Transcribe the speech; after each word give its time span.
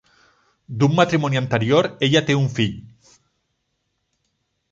D'un 0.83 0.87
matrimoni 0.99 1.39
anterior, 1.41 1.89
ella 2.09 2.23
té 2.31 2.37
un 2.39 2.49
fill. 2.55 2.81